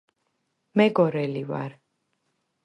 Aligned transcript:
მე 0.77 0.87
გორელი 1.01 1.45
ვარ 1.51 1.71